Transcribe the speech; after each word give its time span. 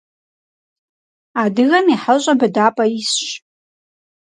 Адыгэм 1.41 1.85
и 1.93 1.97
хьэщӀэ 2.01 2.33
быдапӀэ 2.39 2.85
исщ. 2.99 3.27